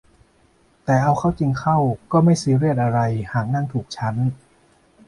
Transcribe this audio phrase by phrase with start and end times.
[0.85, 1.77] แต่เอาเข้าจริงเข้า
[2.11, 2.99] ก็ไม่ซีเรียสอะไร
[3.33, 4.15] หากนั่งถูกชั้น